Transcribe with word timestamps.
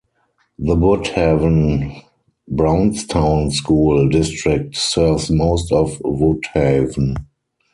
The 0.57 0.75
Woodhaven-Brownstown 0.75 3.51
School 3.51 4.09
District 4.09 4.75
serves 4.75 5.29
most 5.29 5.71
of 5.71 5.99
Woodhaven. 5.99 7.17